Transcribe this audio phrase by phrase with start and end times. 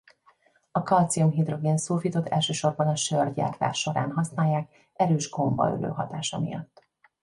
[0.71, 6.85] A kalcium-hidrogén-szulfitot elsősorban a sörgyártás során használják erős gombaölő hatása miatt.